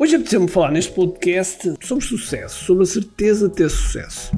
[0.00, 4.32] Hoje apeteceu-me falar neste podcast sobre sucesso, sobre a certeza de ter sucesso.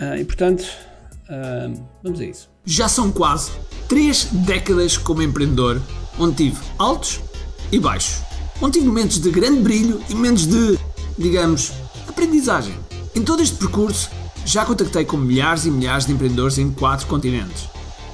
[0.00, 0.64] Uh, e portanto,
[1.28, 2.48] uh, vamos a isso.
[2.64, 3.50] Já são quase
[3.86, 5.78] três décadas como empreendedor,
[6.18, 7.20] onde tive altos
[7.70, 8.22] e baixos.
[8.62, 10.78] Onde tive momentos de grande brilho e momentos de,
[11.18, 11.72] digamos,
[12.08, 12.74] aprendizagem.
[13.14, 14.10] Em todo este percurso,
[14.46, 17.68] já contactei com milhares e milhares de empreendedores em quatro continentes.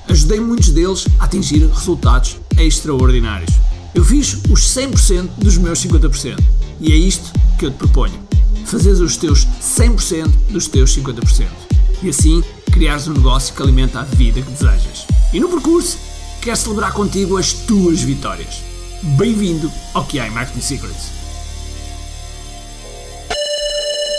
[0.08, 3.67] Ajudei muitos deles a atingir resultados extraordinários.
[3.94, 6.38] Eu fiz os 100% dos meus 50%.
[6.80, 8.18] E é isto que eu te proponho.
[8.66, 11.46] Fazeres os teus 100% dos teus 50%.
[12.02, 15.06] E assim criares um negócio que alimenta a vida que desejas.
[15.32, 15.98] E no percurso,
[16.42, 18.62] quero celebrar contigo as tuas vitórias.
[19.16, 21.10] Bem-vindo ao QI Marketing Secrets.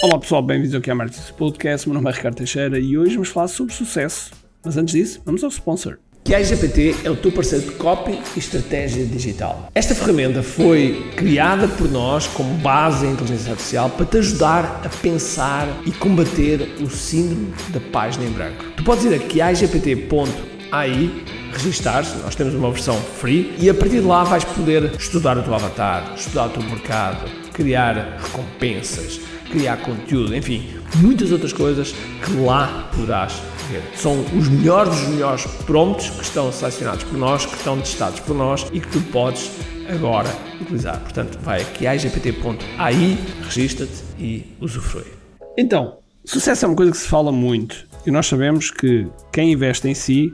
[0.02, 1.88] Olá pessoal, bem-vindos ao QI Marketing Podcast.
[1.88, 4.32] Meu nome é Ricardo Teixeira e hoje vamos falar sobre sucesso.
[4.66, 6.00] Mas antes disso, vamos ao sponsor.
[6.30, 9.68] Que a GPT é o teu parceiro de copy e estratégia digital.
[9.74, 14.90] Esta ferramenta foi criada por nós como base em inteligência artificial para te ajudar a
[14.90, 18.64] pensar e combater o síndrome da página em branco.
[18.78, 21.12] Tu podes ir a quiagpt.ai
[21.52, 25.42] registar-se, nós temos uma versão free e a partir de lá vais poder estudar o
[25.42, 27.28] teu avatar, estudar o teu mercado,
[27.60, 29.20] criar recompensas,
[29.52, 30.66] criar conteúdo, enfim,
[30.96, 33.34] muitas outras coisas que lá poderás
[33.70, 33.84] ver.
[33.96, 38.34] São os melhores dos melhores prompts que estão selecionados por nós, que estão testados por
[38.34, 39.52] nós e que tu podes
[39.90, 40.30] agora
[40.62, 41.02] utilizar.
[41.02, 45.12] Portanto, vai aqui a igpt.ai, registra-te e usufrui.
[45.58, 49.86] Então, sucesso é uma coisa que se fala muito e nós sabemos que quem investe
[49.90, 50.34] em si,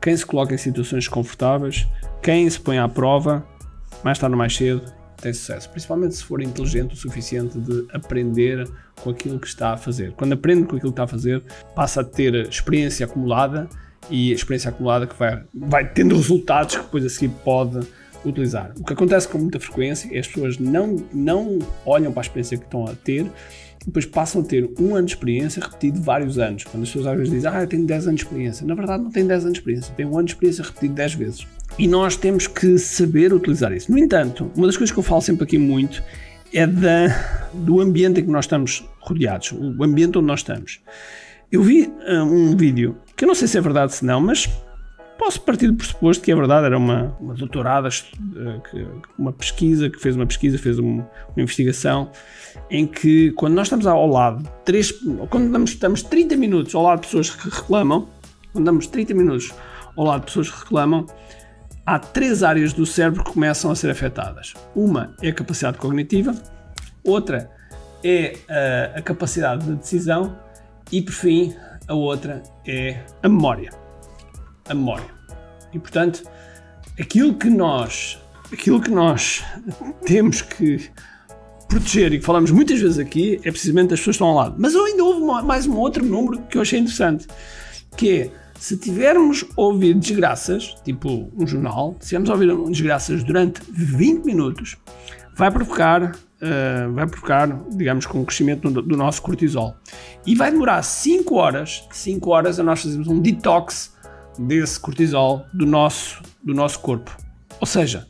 [0.00, 1.86] quem se coloca em situações confortáveis,
[2.22, 3.44] quem se põe à prova,
[4.02, 4.82] mais tarde ou mais cedo,
[5.24, 8.68] tem sucesso, principalmente se for inteligente o suficiente de aprender
[9.02, 10.12] com aquilo que está a fazer.
[10.12, 11.42] Quando aprende com aquilo que está a fazer,
[11.74, 13.68] passa a ter experiência acumulada
[14.10, 17.80] e a experiência acumulada que vai, vai tendo resultados que depois a seguir pode
[18.24, 18.72] utilizar.
[18.78, 22.58] O que acontece com muita frequência é as pessoas não, não olham para a experiência
[22.58, 23.30] que estão a ter
[23.86, 26.64] depois passam a ter um ano de experiência repetido vários anos.
[26.64, 28.66] Quando as pessoas às vezes dizem, ah, eu tenho 10 anos de experiência.
[28.66, 31.14] Na verdade, não tem 10 anos de experiência, tem um ano de experiência repetido 10
[31.14, 31.46] vezes.
[31.78, 33.90] E nós temos que saber utilizar isso.
[33.90, 36.02] No entanto, uma das coisas que eu falo sempre aqui muito
[36.52, 40.80] é da, do ambiente em que nós estamos rodeados, o ambiente onde nós estamos.
[41.50, 44.48] Eu vi uh, um vídeo, que eu não sei se é verdade se não, mas
[45.18, 50.00] posso partir do pressuposto que é verdade, era uma, uma doutorada, uh, uma pesquisa, que
[50.00, 52.10] fez uma pesquisa, fez um, uma investigação,
[52.70, 54.92] em que quando nós estamos ao lado, três,
[55.28, 58.08] quando estamos 30 minutos ao lado de pessoas que reclamam,
[58.52, 59.52] quando damos 30 minutos
[59.96, 61.06] ao lado de pessoas que reclamam,
[61.86, 64.54] há três áreas do cérebro que começam a ser afetadas.
[64.74, 66.34] Uma é a capacidade cognitiva,
[67.04, 67.50] outra
[68.02, 70.38] é a, a capacidade de decisão
[70.90, 71.54] e, por fim,
[71.86, 73.70] a outra é a memória.
[74.68, 75.06] A memória.
[75.72, 76.22] E, portanto,
[76.98, 78.18] aquilo que nós,
[78.52, 79.44] aquilo que nós
[80.06, 80.90] temos que
[81.68, 84.54] proteger e que falamos muitas vezes aqui é precisamente as pessoas que estão ao lado.
[84.58, 87.26] Mas ainda houve mais um outro número que eu achei interessante,
[87.96, 93.22] que é se tivermos a ouvir desgraças, tipo um jornal, se tivermos a ouvir desgraças
[93.22, 94.78] durante 20 minutos,
[95.36, 99.76] vai provocar, uh, vai provocar, digamos, com um crescimento do, do, nosso cortisol.
[100.24, 103.92] E vai demorar 5 horas, 5 horas a nós fazermos um detox
[104.38, 107.14] desse cortisol do nosso, do nosso corpo.
[107.60, 108.08] Ou seja,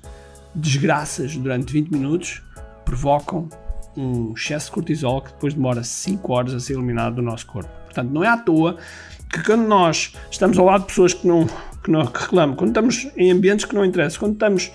[0.54, 2.40] desgraças durante 20 minutos
[2.84, 3.48] provocam
[3.96, 7.70] um excesso de cortisol que depois demora 5 horas a ser eliminado do nosso corpo.
[7.86, 8.76] Portanto, não é à toa
[9.34, 11.46] que quando nós estamos ao lado de pessoas que não,
[11.82, 14.70] que não que reclamam, quando estamos em ambientes que não interessam, quando estamos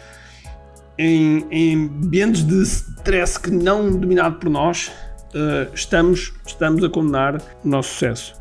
[0.97, 4.92] em, em ambientes de stress que não dominado por nós,
[5.34, 8.34] uh, estamos, estamos a condenar o nosso sucesso.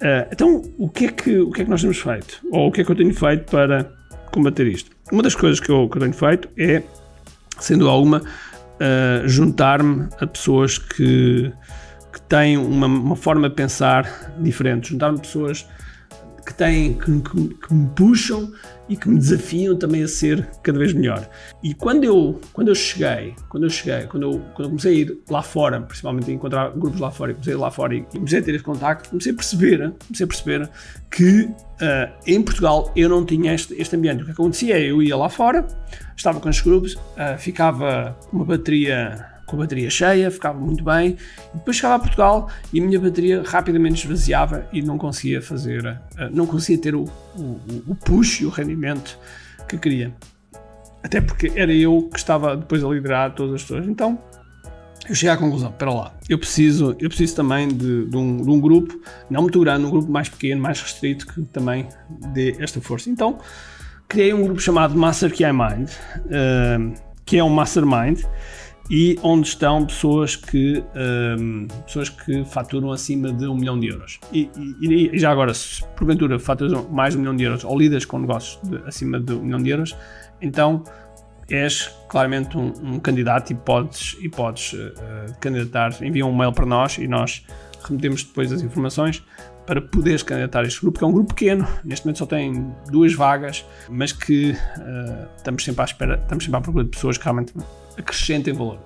[0.00, 2.40] Uh, então, o que, é que, o que é que nós temos feito?
[2.50, 3.88] Ou o que é que eu tenho feito para
[4.32, 4.90] combater isto?
[5.12, 6.82] Uma das coisas que eu, que eu tenho feito é,
[7.60, 11.52] sendo alguma, uh, juntar-me a pessoas que
[12.12, 15.66] que têm uma, uma forma de pensar diferente, juntar-me pessoas
[16.44, 18.52] que têm, que, que, que, me puxam
[18.88, 21.28] e que me desafiam também a ser cada vez melhor.
[21.62, 24.98] E quando eu, quando eu cheguei, quando eu cheguei, quando eu, quando eu comecei a
[24.98, 28.02] ir lá fora, principalmente a encontrar grupos lá fora, comecei a ir lá fora e
[28.02, 30.70] comecei a ter esse contacto, comecei a perceber, comecei a perceber
[31.10, 34.22] que uh, em Portugal eu não tinha este, este ambiente.
[34.22, 35.66] O que acontecia é eu ia lá fora,
[36.16, 41.16] estava com os grupos, uh, ficava uma bateria com a bateria cheia, ficava muito bem.
[41.54, 46.30] Depois chegava a Portugal e a minha bateria rapidamente esvaziava e não conseguia fazer, eh,
[46.30, 47.04] não conseguia ter o,
[47.36, 49.18] o, o push e o rendimento
[49.68, 50.12] que queria.
[51.02, 53.86] Até porque era eu que estava depois a liderar todas as pessoas.
[53.88, 54.18] Então
[55.08, 58.50] eu cheguei à conclusão: espera lá, eu preciso, eu preciso também de, de, um, de
[58.50, 61.88] um grupo, não muito grande, um grupo mais pequeno, mais restrito, que também
[62.32, 63.10] dê esta força.
[63.10, 63.38] Então
[64.08, 66.94] criei um grupo chamado Master Key Mind, uh,
[67.24, 68.20] que é um mastermind
[68.92, 70.84] e onde estão pessoas que,
[71.40, 74.20] um, pessoas que faturam acima de um milhão de euros.
[74.30, 74.50] E,
[74.82, 78.04] e, e, já agora, se porventura faturam mais de um milhão de euros ou lidas
[78.04, 79.96] com negócios de, acima de um milhão de euros,
[80.42, 80.84] então
[81.48, 85.96] és claramente um, um candidato e podes, e podes uh, candidatar.
[86.04, 87.46] Envia um mail para nós e nós
[87.82, 89.24] remetemos depois as informações
[89.66, 92.74] para poderes candidatar a este grupo, que é um grupo pequeno, neste momento só tem
[92.90, 97.16] duas vagas, mas que uh, estamos sempre à espera, estamos sempre à procura de pessoas
[97.16, 97.54] que realmente
[97.96, 98.78] acrescentem valor.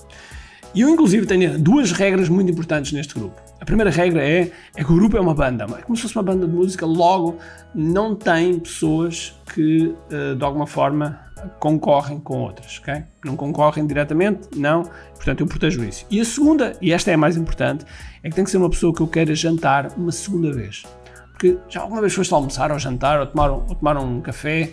[0.75, 3.41] E eu, inclusive, tenho duas regras muito importantes neste grupo.
[3.61, 6.14] A primeira regra é, é que o grupo é uma banda, é como se fosse
[6.14, 7.38] uma banda de música, logo
[7.75, 11.19] não tem pessoas que, uh, de alguma forma,
[11.58, 13.03] concorrem com outras, ok?
[13.25, 14.82] Não concorrem diretamente, não,
[15.14, 16.05] portanto eu protejo isso.
[16.11, 17.85] E a segunda, e esta é a mais importante,
[18.23, 20.85] é que tem que ser uma pessoa que eu queira jantar uma segunda vez.
[21.32, 24.73] Porque já alguma vez foste almoçar ou jantar ou tomar, ou tomar um café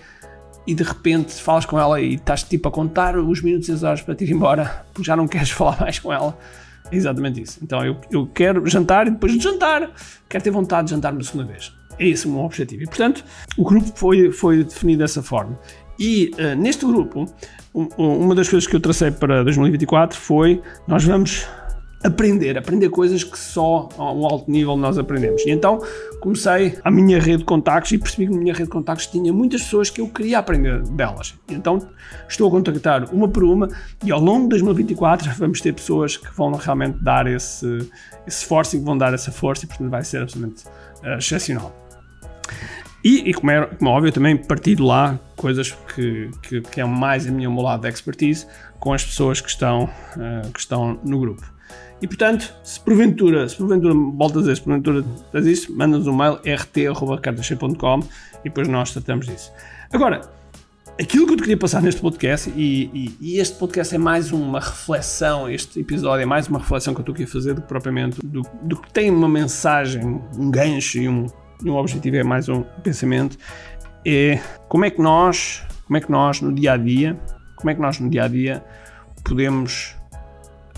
[0.65, 3.83] e de repente falas com ela e estás tipo a contar os minutos e as
[3.83, 6.37] horas para te ir embora porque já não queres falar mais com ela.
[6.91, 7.59] É exatamente isso.
[7.61, 9.91] Então eu, eu quero jantar e depois de jantar
[10.29, 11.73] quero ter vontade de jantar uma segunda vez.
[11.99, 12.83] É esse o meu objetivo.
[12.83, 13.23] E portanto
[13.57, 15.59] o grupo foi, foi definido dessa forma.
[15.99, 17.25] E uh, neste grupo,
[17.73, 21.47] um, uma das coisas que eu tracei para 2024 foi nós vamos
[22.03, 25.41] aprender, aprender coisas que só a um alto nível nós aprendemos.
[25.45, 25.81] E então
[26.19, 29.31] comecei a minha rede de contactos e percebi que na minha rede de contactos tinha
[29.31, 31.33] muitas pessoas que eu queria aprender delas.
[31.49, 31.79] E então
[32.27, 33.69] estou a contactar uma por uma
[34.03, 37.89] e ao longo de 2024 vamos ter pessoas que vão realmente dar esse,
[38.27, 40.65] esse e que vão dar essa força e portanto vai ser absolutamente
[41.03, 41.73] uh, excepcional.
[43.03, 46.85] E, e como, é, como é óbvio, também partilho lá coisas que, que, que é
[46.85, 48.47] mais a minha lado de expertise
[48.79, 51.43] com as pessoas que estão, uh, que estão no grupo.
[52.01, 56.15] E portanto, se porventura, se porventura, volta a dizer, se porventura tens isso, manda-nos um
[56.15, 57.99] mail rt.cartacheio.com
[58.39, 59.51] e depois nós tratamos disso.
[59.91, 60.21] Agora,
[60.99, 64.31] aquilo que eu te queria passar neste podcast, e, e, e, este podcast é mais
[64.31, 67.61] uma reflexão, este episódio é mais uma reflexão que eu estou aqui a fazer do
[67.61, 71.27] que propriamente do, do que tem uma mensagem, um gancho e um,
[71.63, 73.37] um objetivo, é mais um pensamento,
[74.05, 77.19] é como é que nós, como é que nós no dia a dia,
[77.55, 78.63] como é que nós no dia a dia
[79.23, 79.95] podemos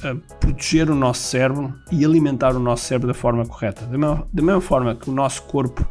[0.04, 3.86] uh, proteger o nosso cérebro e alimentar o nosso cérebro da forma correta.
[3.86, 5.86] Da mesma, da mesma forma que o nosso corpo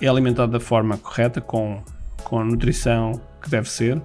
[0.00, 1.82] é alimentado da forma correta, com,
[2.24, 3.96] com a nutrição que deve ser.
[3.96, 4.02] Uh,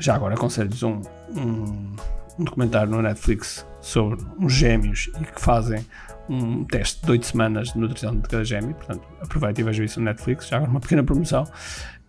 [0.00, 1.02] já agora aconselho-vos um,
[1.36, 1.96] um,
[2.38, 5.84] um documentário no Netflix sobre uns gêmeos e que fazem
[6.28, 10.00] um teste de 8 semanas de nutrição de cada gêmeo, portanto aproveite e veja isso
[10.00, 11.44] no Netflix, já agora uma pequena promoção.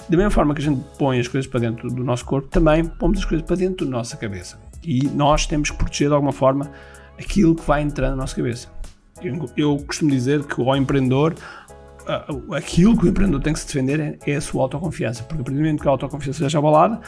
[0.09, 2.85] Da mesma forma que a gente põe as coisas para dentro do nosso corpo, também
[2.85, 4.59] pomos as coisas para dentro da nossa cabeça.
[4.83, 6.71] E nós temos que proteger de alguma forma
[7.19, 8.69] aquilo que vai entrando na nossa cabeça.
[9.21, 11.35] Eu, eu costumo dizer que o empreendedor,
[12.56, 15.44] aquilo que o empreendedor tem que se defender é, é a sua autoconfiança, porque a
[15.44, 17.01] partir do momento que a autoconfiança seja abalada,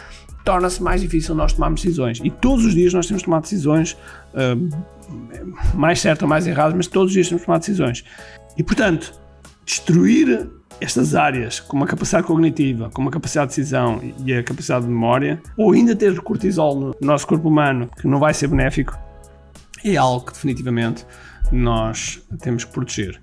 [0.44, 2.20] torna-se mais difícil nós tomarmos decisões.
[2.24, 3.98] E todos os dias nós temos de tomar decisões,
[4.34, 8.04] uh, mais certas ou mais erradas, mas todos os dias temos de tomar decisões.
[8.58, 9.14] E portanto,
[9.66, 10.50] destruir
[10.82, 14.92] estas áreas, como a capacidade cognitiva, como a capacidade de decisão e a capacidade de
[14.92, 18.98] memória, ou ainda ter cortisol no nosso corpo humano, que não vai ser benéfico,
[19.84, 21.06] é algo que definitivamente
[21.52, 23.22] nós temos que proteger.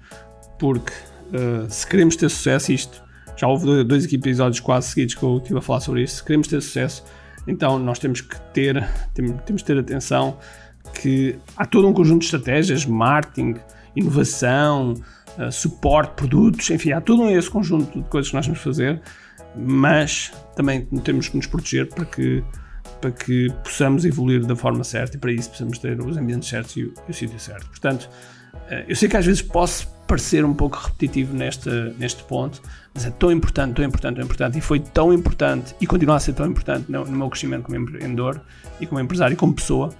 [0.58, 0.92] Porque
[1.32, 3.02] uh, se queremos ter sucesso, isto
[3.36, 6.16] já houve dois episódios quase seguidos que eu estive a falar sobre isso.
[6.16, 7.04] Se queremos ter sucesso,
[7.46, 10.38] então nós temos que ter, temos, que ter atenção
[10.94, 13.56] que há todo um conjunto de estratégias, marketing,
[13.94, 14.94] inovação,
[15.38, 19.02] uh, suporte, produtos, enfim, há todo esse conjunto de coisas que nós temos que fazer,
[19.54, 22.42] mas também temos que nos proteger para que,
[23.00, 26.76] para que possamos evoluir da forma certa e para isso precisamos ter os ambientes certos
[26.76, 27.68] e o, o sítio certo.
[27.68, 28.08] Portanto,
[28.54, 32.62] uh, eu sei que às vezes posso parecer um pouco repetitivo neste, neste ponto,
[32.94, 36.20] mas é tão importante, tão importante, tão importante e foi tão importante e continua a
[36.20, 38.40] ser tão importante no, no meu crescimento como empreendedor
[38.80, 39.92] e como empresário e como pessoa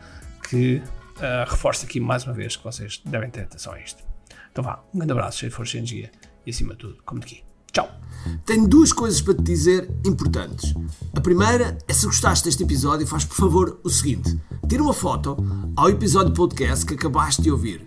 [0.48, 0.76] que
[1.16, 4.02] uh, reforço aqui mais uma vez que vocês devem ter atenção a isto.
[4.50, 6.10] Então vá, um grande abraço, cheio de força e energia
[6.46, 7.42] e acima de tudo, como aqui.
[7.72, 7.90] Tchau!
[8.46, 10.74] Tenho duas coisas para te dizer importantes.
[11.14, 15.36] A primeira é se gostaste deste episódio, faz por favor o seguinte: tira uma foto
[15.76, 17.86] ao episódio podcast que acabaste de ouvir